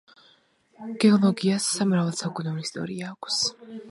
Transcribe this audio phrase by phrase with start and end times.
[1.03, 3.39] გეოლოგიას მრავალსაუკუნოვანი ისტორია აქვს.